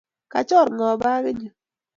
Kachor 0.31 0.67
ng'o 0.73 0.87
pakit 1.01 1.37
nyu? 1.39 1.51